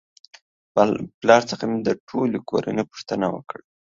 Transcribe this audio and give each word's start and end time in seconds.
پلار 1.19 1.41
څخه 1.51 1.63
مې 1.69 1.79
د 1.83 1.89
ټولې 2.07 2.39
کورنۍ 2.49 2.83
پوښتنه 2.91 3.25
وکړه 3.35 3.61